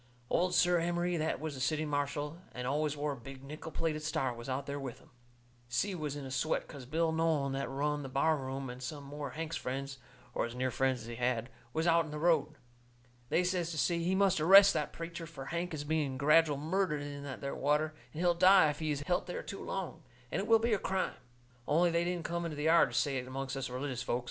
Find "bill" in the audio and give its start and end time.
6.87-7.11